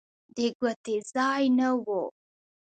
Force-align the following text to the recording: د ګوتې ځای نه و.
د 0.35 0.37
ګوتې 0.59 0.95
ځای 1.13 1.43
نه 1.57 1.69
و. 1.85 1.87